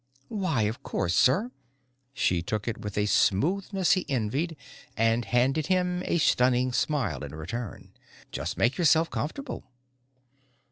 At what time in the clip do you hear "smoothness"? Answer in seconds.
3.05-3.91